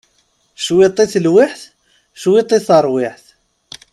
Cwiṭ 0.63 0.97
i 1.03 1.05
telwiḥt 1.13 1.61
cwiṭ 2.21 2.49
i 2.57 2.59
teṛwiḥt! 2.67 3.25